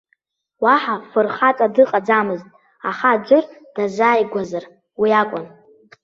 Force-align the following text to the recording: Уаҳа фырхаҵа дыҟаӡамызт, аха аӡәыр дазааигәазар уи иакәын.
Уаҳа 0.63 0.95
фырхаҵа 1.09 1.67
дыҟаӡамызт, 1.75 2.47
аха 2.89 3.07
аӡәыр 3.15 3.45
дазааигәазар 3.75 4.65
уи 4.99 5.09
иакәын. 5.11 5.45